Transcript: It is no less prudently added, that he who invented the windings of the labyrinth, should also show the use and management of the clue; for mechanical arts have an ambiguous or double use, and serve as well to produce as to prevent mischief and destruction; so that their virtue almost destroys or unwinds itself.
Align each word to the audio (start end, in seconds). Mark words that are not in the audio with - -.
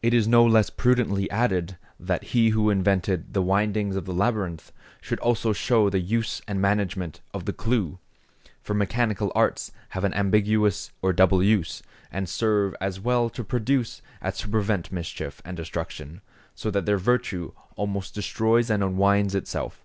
It 0.00 0.14
is 0.14 0.28
no 0.28 0.46
less 0.46 0.70
prudently 0.70 1.28
added, 1.28 1.76
that 1.98 2.22
he 2.30 2.50
who 2.50 2.70
invented 2.70 3.34
the 3.34 3.42
windings 3.42 3.96
of 3.96 4.04
the 4.04 4.14
labyrinth, 4.14 4.70
should 5.00 5.18
also 5.18 5.52
show 5.52 5.90
the 5.90 5.98
use 5.98 6.40
and 6.46 6.60
management 6.62 7.20
of 7.34 7.46
the 7.46 7.52
clue; 7.52 7.98
for 8.62 8.74
mechanical 8.74 9.32
arts 9.34 9.72
have 9.88 10.04
an 10.04 10.14
ambiguous 10.14 10.92
or 11.02 11.12
double 11.12 11.42
use, 11.42 11.82
and 12.12 12.28
serve 12.28 12.76
as 12.80 13.00
well 13.00 13.28
to 13.30 13.42
produce 13.42 14.02
as 14.22 14.38
to 14.38 14.48
prevent 14.48 14.92
mischief 14.92 15.42
and 15.44 15.56
destruction; 15.56 16.20
so 16.54 16.70
that 16.70 16.86
their 16.86 16.96
virtue 16.98 17.50
almost 17.74 18.14
destroys 18.14 18.70
or 18.70 18.74
unwinds 18.74 19.34
itself. 19.34 19.84